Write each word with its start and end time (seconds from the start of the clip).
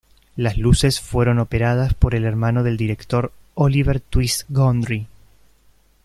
Las 0.35 0.57
luces 0.57 0.99
fueron 0.99 1.37
operadas 1.37 1.93
por 1.93 2.15
el 2.15 2.25
hermano 2.25 2.63
del 2.63 2.75
director, 2.75 3.31
Olivier 3.53 3.99
"Twist" 3.99 4.45
Gondry. 4.49 5.05